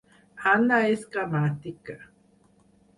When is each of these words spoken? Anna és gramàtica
Anna 0.51 0.79
és 0.95 1.05
gramàtica 1.17 1.99